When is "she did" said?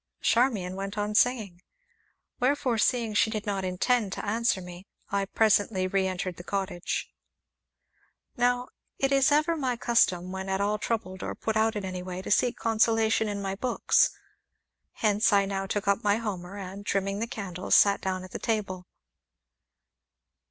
3.13-3.45